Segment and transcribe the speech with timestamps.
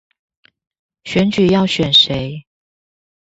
[1.03, 2.47] 選舉要選誰